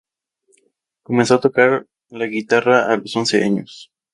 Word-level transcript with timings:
Empezó 1.07 1.35
a 1.35 1.39
tocar 1.41 1.85
la 2.09 2.25
guitarra 2.25 2.91
a 2.91 2.97
los 2.97 3.15
once 3.15 3.43
años. 3.43 3.91